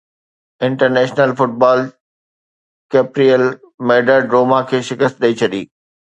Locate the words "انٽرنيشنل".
0.67-1.13